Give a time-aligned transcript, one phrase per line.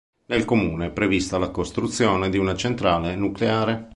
[0.25, 3.89] Nel comune è prevista la costruzione di una centrale nucleare.